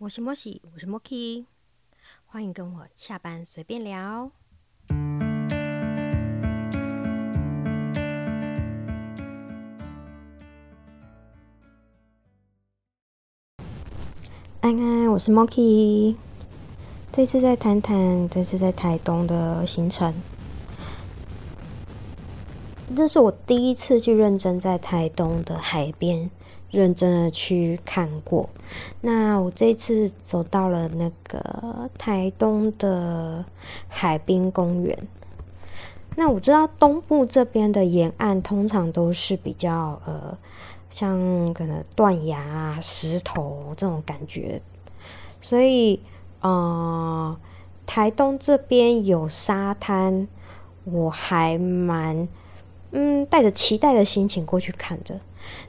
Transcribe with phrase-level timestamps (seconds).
[0.00, 1.44] 我是莫西，我是莫 key，
[2.24, 4.30] 欢迎跟我下班随便聊。
[14.62, 16.16] 安安，我是莫 key，
[17.12, 20.14] 这次再谈谈这次在台东的行程。
[22.96, 26.30] 这是我第一次去认真在台东的海边
[26.70, 28.48] 认真的去看过。
[29.00, 33.44] 那我这次走到了那个台东的
[33.88, 34.96] 海滨公园。
[36.16, 40.36] 那我知道东部这边的沿岸通常都是比较呃，
[40.90, 44.60] 像可能断崖啊、石头这种感觉，
[45.40, 46.00] 所以
[46.40, 47.36] 呃，
[47.86, 50.26] 台东这边有沙滩，
[50.84, 52.28] 我还蛮。
[52.92, 55.20] 嗯，带着期待的心情过去看着。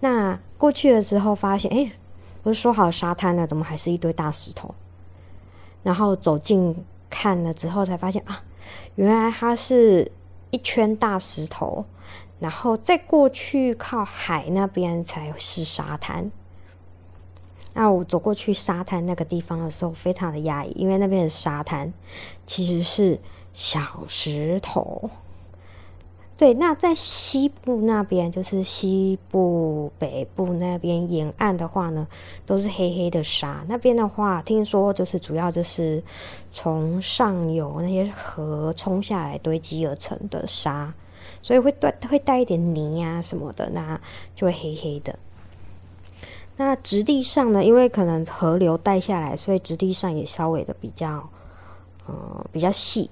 [0.00, 1.92] 那过去的时候发现，哎，
[2.42, 4.74] 不是说好沙滩了，怎么还是一堆大石头？
[5.82, 8.42] 然后走近看了之后，才发现啊，
[8.94, 10.10] 原来它是
[10.50, 11.84] 一圈大石头，
[12.38, 16.30] 然后再过去靠海那边才是沙滩。
[17.74, 21.92] 那我走过去沙滩那个地方的时候，非常的压抑，因为那边的沙滩
[22.46, 23.18] 其实是
[23.52, 25.10] 小石头。
[26.36, 32.08] 对，那在西部那边，就是西部北部那边沿岸的话呢，
[32.44, 33.64] 都是黑黑的沙。
[33.68, 36.02] 那边的话，听说就是主要就是
[36.50, 40.92] 从上游那些河冲下来堆积而成的沙，
[41.40, 44.00] 所以会带会带一点泥啊什么的，那
[44.34, 45.16] 就会黑黑的。
[46.56, 51.28] 那直地上呢，因为可能河流带下来，所以直地上也稍微的比较，
[52.06, 53.08] 呃，比较细。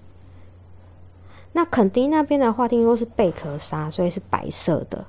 [1.53, 5.05] 那垦丁那边的话，听说是贝壳沙，所以是白色的。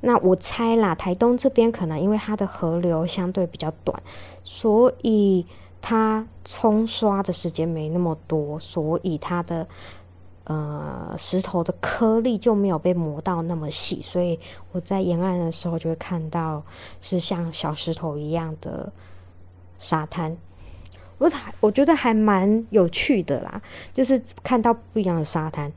[0.00, 4.02] 那我猜啦，台东这边可能因为它的河流相对比较短，
[4.42, 5.46] 所以
[5.80, 9.66] 它冲刷的时间没那么多，所以它的
[10.44, 14.38] 呃石头的颗粒就没有被磨到那么细，所以
[14.72, 16.64] 我在沿岸的时候就会看到
[17.00, 18.92] 是像小石头一样的
[19.78, 20.36] 沙滩。
[21.22, 23.62] 我我觉得还蛮有趣的啦，
[23.92, 25.72] 就是看到不一样的沙滩，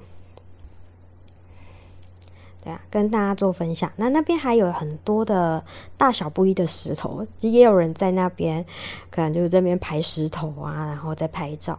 [2.64, 3.92] 对啊，跟大家做分享。
[3.98, 5.64] 那那边还有很多的
[5.98, 8.66] 大小不一的石头，也有人在那边，
[9.12, 11.78] 可能就是这边排石头啊，然后再拍照。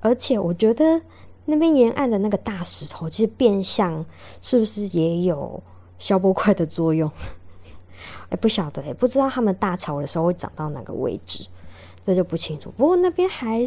[0.00, 1.02] 而且我觉得
[1.44, 4.02] 那边沿岸的那个大石头，其实变相
[4.40, 5.62] 是不是也有
[5.98, 7.10] 消波块的作用？
[8.30, 11.46] 哎，不晓得，哎，不知道他们大潮的时候会长到哪个位置。
[12.04, 13.64] 这就不清楚，不过那边还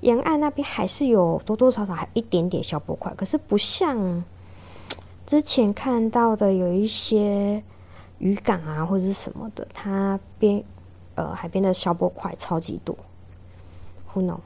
[0.00, 4.24] 沿岸那边还是有多多少少还一点点消波块，可是不像
[5.24, 7.62] 之前看到的有一些
[8.18, 10.64] 渔港啊或者是什么的，它边
[11.14, 12.96] 呃海边的消波块超级多
[14.12, 14.40] ，Who know？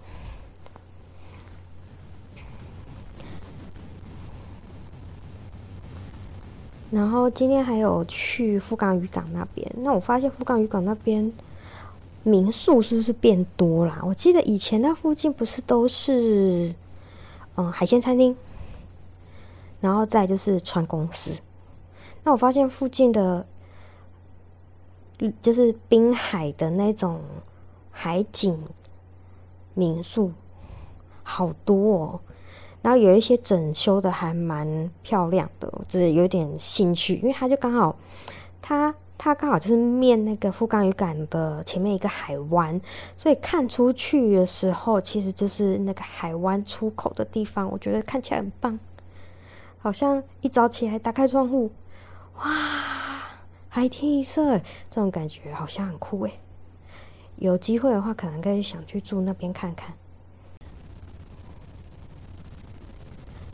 [6.91, 11.33] 然后今天还有去富冈渔港那边，那我发现富冈渔港那边。
[12.25, 14.01] 民宿是不是变多啦？
[14.05, 16.75] 我记得以前那附近不是都是
[17.57, 18.37] 嗯海鲜餐厅，
[19.81, 21.33] 然后再就是船公司。
[22.23, 23.47] 那我发现附近的，
[25.41, 27.21] 就是滨海的那种
[27.91, 28.63] 海景
[29.75, 30.33] 民宿
[31.23, 32.21] 好多哦。
[32.83, 37.97] 然后有一些整修的还蛮漂亮的，就是有点兴趣，因为它就刚好
[38.61, 38.95] 它。
[39.25, 42.81] 它刚好就是面那个富冈渔港的前面一个海湾，
[43.17, 47.71] 所以看出去的时候，其实就是那个海湾出口的地方。
[47.71, 48.77] 我觉得看起来很棒，
[49.79, 51.71] 好像一早起来打开窗户，
[52.39, 52.43] 哇，
[53.69, 56.41] 海天一色，这种感觉好像很酷诶。
[57.37, 59.95] 有机会的话，可能可以想去住那边看看。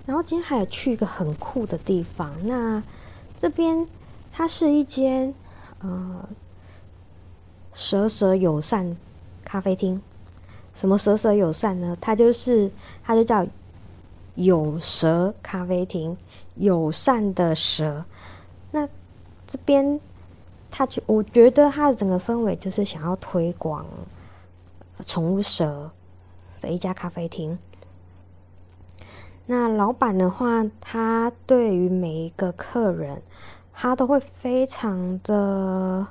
[0.06, 2.82] 然后今天还有去一个很酷的地方，那
[3.38, 3.86] 这边
[4.32, 5.34] 它是一间。
[5.80, 6.28] 呃，
[7.72, 8.96] 蛇蛇友善
[9.44, 10.02] 咖啡厅，
[10.74, 11.96] 什么蛇蛇友善呢？
[12.00, 12.70] 它就是，
[13.04, 13.46] 它就叫
[14.34, 16.16] 有蛇咖啡厅，
[16.56, 18.04] 友善的蛇。
[18.72, 18.88] 那
[19.46, 20.00] 这边，
[20.68, 23.86] 它就我觉得它的整个氛围就是想要推广
[25.06, 25.92] 宠物蛇
[26.60, 27.56] 的一家咖啡厅。
[29.46, 33.22] 那老板的话，他对于每一个客人。
[33.80, 36.04] 他都会非常的，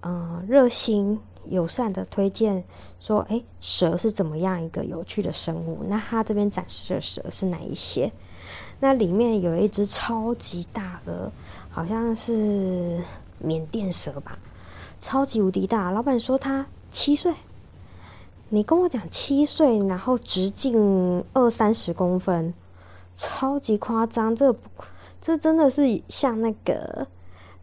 [0.00, 2.64] 嗯，热心友善的推荐
[2.98, 5.84] 说，哎，蛇是怎么样一个有趣的生物？
[5.86, 8.10] 那他这边展示的蛇是哪一些？
[8.80, 11.30] 那里面有一只超级大的，
[11.70, 13.00] 好像是
[13.38, 14.36] 缅甸蛇吧，
[14.98, 15.92] 超级无敌大。
[15.92, 17.32] 老板说他七岁，
[18.48, 22.52] 你跟我讲七岁，然后直径二三十公分，
[23.14, 24.34] 超级夸张。
[24.34, 24.58] 这不
[25.26, 27.04] 这真的是像那个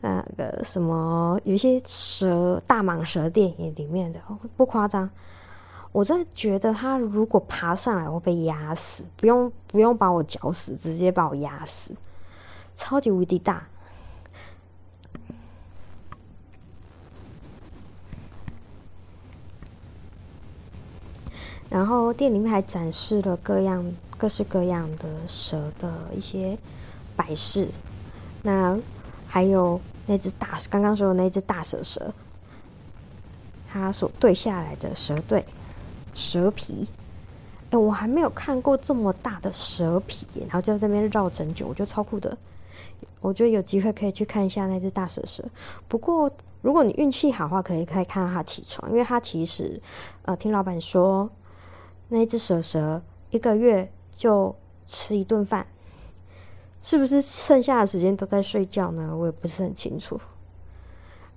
[0.02, 4.20] 那个什么，有一些蛇大蟒蛇电影里面的，
[4.58, 5.10] 不夸张。
[5.94, 11.96] 我真的觉得他如果爬上来会被压死，不用不用把我绞死，直接把我压死，
[12.76, 13.66] 超级无敌大。
[21.70, 26.58] 然后店里面还展示了各样各式各样的蛇的一些
[27.16, 27.68] 摆饰，
[28.42, 28.78] 那
[29.28, 32.14] 还有那只大刚刚说的那只大蛇蛇，
[33.72, 35.46] 它所对下来的蛇对。
[36.16, 36.88] 蛇皮，
[37.72, 42.38] 哎，我还没有看过这么大的蛇皮，然后就在这边绕整久，我觉得超酷的。
[43.20, 45.44] 我觉得有机会可以去看一下那只大蛇蛇。
[45.88, 46.30] 不过，
[46.62, 49.82] 如果你运气好的话，可以可以看到它起床，因为它其实，
[50.22, 51.28] 呃，听老板说，
[52.10, 53.02] 那只蛇蛇
[53.32, 54.56] 一个月就
[54.86, 55.66] 吃一顿饭，
[56.84, 59.16] 是不是剩下的时间都在睡觉呢？
[59.18, 60.20] 我也不是很清楚。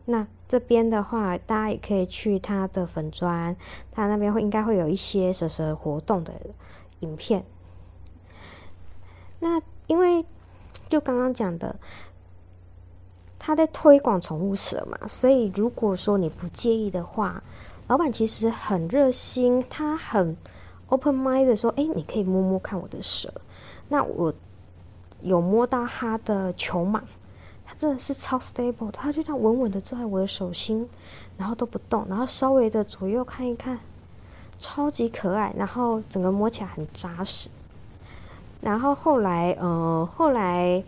[0.05, 3.57] 那这边的话，大家也可以去他的粉砖，
[3.93, 6.33] 他那边会应该会有一些蛇蛇活动的
[7.01, 7.45] 影片。
[9.39, 10.25] 那因为
[10.89, 11.77] 就刚刚讲的，
[13.39, 17.43] 他在推广宠物蛇嘛，所以如果说你不介意的话，
[17.87, 20.37] 老板其实很热心，他很
[20.89, 23.33] open mind 的说：“哎，你可以摸摸看我的蛇。”
[23.89, 24.35] 那我
[25.23, 27.01] 有摸到他的球蟒。
[27.69, 30.89] 它真的是超 stable，它就这样稳稳的坐在我的手心，
[31.37, 33.81] 然后都不动，然后稍微的左右看一看，
[34.57, 37.49] 超级可爱，然后整个摸起来很扎实。
[38.61, 40.81] 然后后来，呃，后来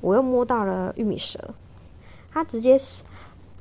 [0.00, 1.38] 我又摸到了玉米蛇，
[2.32, 2.78] 它直接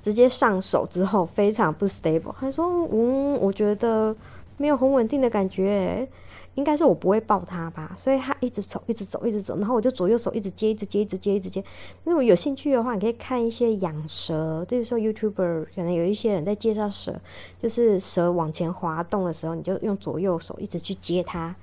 [0.02, 4.16] 直接上手之后非常不 stable，他说：“嗯，我觉得
[4.56, 6.08] 没有很稳定的感觉。”
[6.56, 11.64] 应该是我不会抱它吧，所以它一直走，一直走，一直走，然后我就左右手一直接，一直接，一直接，一直接。
[12.06, 17.20] 如果有兴趣的话，你可以看一些养蛇，就是说 YouTuber 可能有一些人在介绍蛇，
[17.62, 21.54] 就是蛇往前滑动的时候，你就用左右手一直去接它，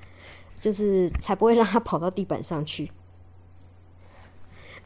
[0.60, 2.92] 就是才不会让它跑到地板上去。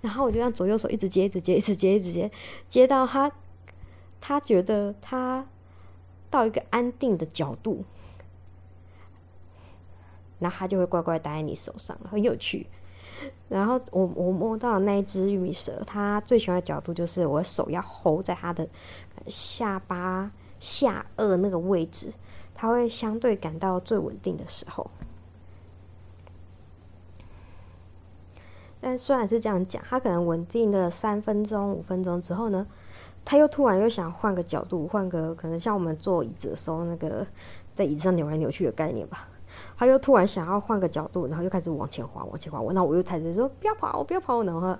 [0.02, 2.30] 然后我就让左右手一直接，一直接，一直接，一直接，
[2.68, 3.32] 接到它，
[4.20, 5.44] 它觉得它
[6.30, 7.82] 到一个安定的角度。
[10.38, 12.66] 那它就会乖乖待在你手上，很有趣。
[13.48, 18.68] 然后我我摸到那一只玉米蛇，它最喜欢的角度就是我手要 hold 在它的
[19.26, 20.30] 下巴
[20.60, 22.12] 下颚那个位置，
[22.54, 24.90] 它会相对感到最稳定的时候。
[28.78, 32.66] 但虽然是这样讲，它可能稳定的三分钟、五分钟之后呢，
[33.24, 37.26] 它又突然又想换个角度，换个可能像我们坐椅子的时候那个
[37.74, 39.28] 在椅子上扭来扭去的概念吧。
[39.76, 42.60] 他又突然想要换个角度，然后又开始往前滑，往前滑。
[42.60, 44.76] 我那我又开始说不要跑，我不要跑，我然后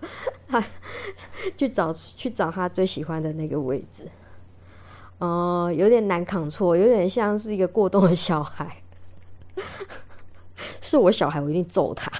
[0.48, 0.62] 他
[1.56, 4.08] 去找去找他最喜欢的那个位置。
[5.18, 8.82] 哦，有点难扛错，有点像是一个过冬的小孩。
[10.80, 12.10] 是我小孩，我一定揍他。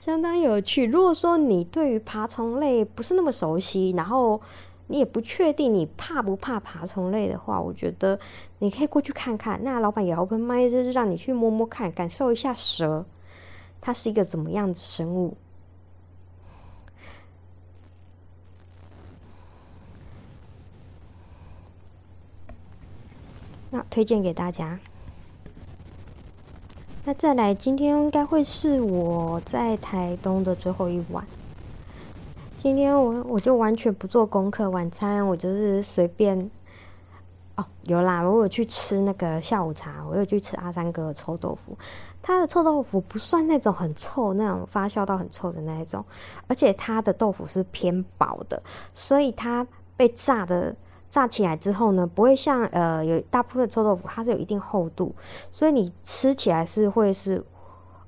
[0.00, 0.86] 相当有趣。
[0.86, 4.40] 如果说你对于爬虫类不是那么熟悉，然后。
[4.92, 8.20] 你也不确定你怕不怕爬虫类的话，我觉得
[8.58, 9.58] 你可以过去看看。
[9.64, 13.06] 那老板也 open mind，就是让你去摸摸看，感受一下蛇，
[13.80, 15.34] 它是一个怎么样的生物。
[23.70, 24.78] 那推荐给大家。
[27.06, 31.26] 那再来，今天应该会是我在台东的最后一晚。
[32.62, 36.48] 今天我我就完全不做功课，晚餐我就是随便。
[37.56, 41.76] 哦，有啦，我有去吃那个下午茶，我有去吃阿三哥的臭豆腐。
[42.22, 46.04] 他的臭豆腐不算那种很臭、那种发酵到很臭的那一种，
[46.46, 48.62] 而且他的豆腐是偏薄的，
[48.94, 49.66] 所以它
[49.96, 50.72] 被炸的
[51.10, 55.12] 炸起来之后呢，不会像呃有大部分臭豆腐它是有一定厚度，
[55.50, 57.44] 所以你吃起来是会是。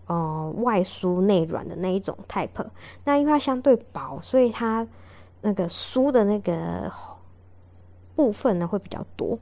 [0.06, 2.66] 呃，外酥内软的那一种 type，
[3.04, 4.86] 那因为它相对薄，所以它
[5.40, 6.92] 那个酥的那个
[8.14, 9.38] 部分呢会比较多。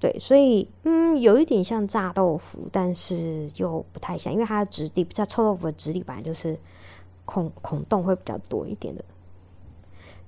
[0.00, 6.58] 对，所以嗯，有一点像炸豆腐，但是又不太像，因为它的质地，比较臭豆腐的质地本来就是
[7.24, 9.04] 孔孔洞会比较多一点的。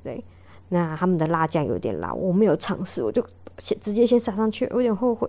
[0.02, 0.24] 对，
[0.68, 3.22] 那他们的辣酱有点辣，我没有尝试，我就
[3.58, 5.28] 先直接先撒上去，有点后悔。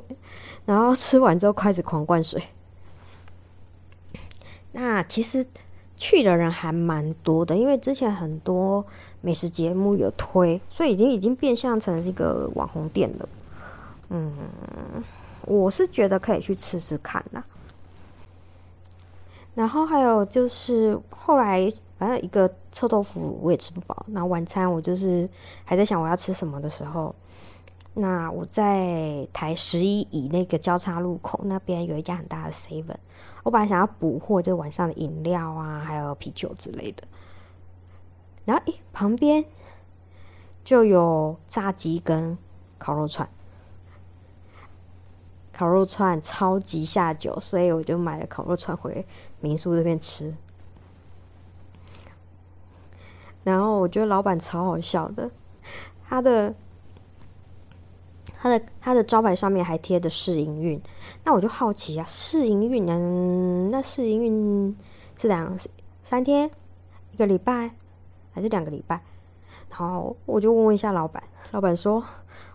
[0.66, 2.42] 然后吃完之后开始狂灌水。
[4.80, 5.44] 那其实
[5.96, 8.86] 去的人还蛮多的，因为之前很多
[9.22, 13.30] 美食节目有推，所以已经已经变相成一个网红店了。
[14.10, 14.32] 嗯，
[15.48, 17.44] 我是觉得可以去吃吃看啦。
[19.56, 21.68] 然后还有就是后来，
[21.98, 24.06] 反正一个臭豆腐我也吃不饱。
[24.10, 25.28] 那晚餐我就是
[25.66, 27.16] 还在想我要吃什么的时候，
[28.00, 32.96] 那我在台十一乙那个交叉路口那边有一家很大的 seven，
[33.42, 37.04] 我本来想要补货，就晚上的饮料啊，还有啤酒之类的。
[38.46, 39.44] 然后，诶，旁边
[40.64, 42.38] 就有炸鸡跟
[42.78, 43.28] 烤肉串，
[45.52, 49.04] 烤肉串超级下酒，所以我就买了烤肉串回
[49.40, 50.36] 民宿这边吃。
[53.44, 55.32] 然后我觉得老板超好笑的，
[56.08, 56.54] 他的
[58.40, 60.82] 他的他的招牌上面还贴着试营运，
[61.24, 64.78] 那我就好奇啊，试营运，嗯，那试营运
[65.18, 65.58] 是两
[66.04, 66.50] 三天
[67.12, 67.72] 一个礼拜？
[68.34, 69.02] 还是两个礼拜，
[69.70, 72.04] 然后我就问问一下老板，老板说：“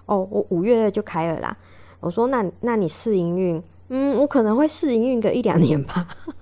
[0.06, 1.56] 哦，我五月就开了啦。”
[1.98, 3.60] 我说：“那那你试营运？
[3.88, 6.06] 嗯，我可能会试营运个一两年吧。”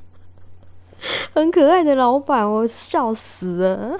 [1.32, 3.98] 很可爱的老板，我笑死了。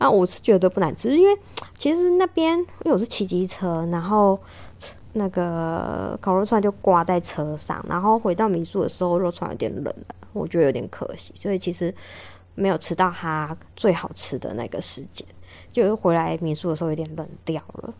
[0.00, 1.38] 啊，我是觉得不难吃，因为
[1.76, 4.40] 其实那边因为我是骑机车，然后
[5.12, 10.14] 那个烤肉串就挂在车上，然后回到民宿的时候，肉串有点冷了。
[10.32, 11.94] 我觉得有点可惜，所以其实
[12.54, 15.26] 没有吃到它最好吃的那个时间，
[15.70, 17.92] 就回来民宿的时候有点冷掉了。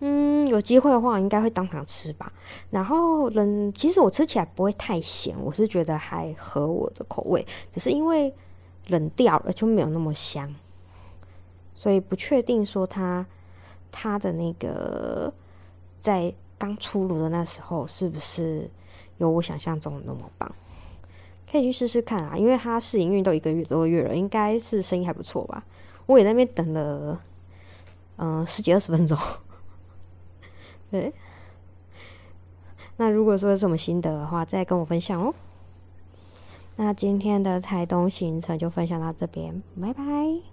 [0.00, 2.32] 嗯，有机会的话应该会当场吃吧。
[2.70, 8.34] 然后冷，其实我吃起来不会太咸，我是觉得还合我的口味，只是因为
[8.88, 10.52] 冷掉了就没有那么香，
[11.82, 13.26] 所以不确定说它
[13.90, 15.34] 它的那个
[16.00, 18.70] 在刚出炉的那时候是不是
[19.18, 20.48] 有我想象中的那么棒。
[21.50, 25.64] 可以去试试看啊，因为他试营运都一个月多月了，应该是生意还不错吧。
[26.06, 27.20] 我也在那边等了，
[28.16, 29.18] 嗯，十几二十分钟。
[30.88, 31.12] 对，
[32.96, 35.34] 那如果说有什么心得的话，再跟我分享哦。
[36.76, 40.51] 那今天的台东行程就分享到这边，拜拜。